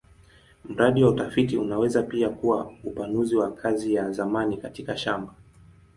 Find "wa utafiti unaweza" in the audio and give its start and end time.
1.03-2.03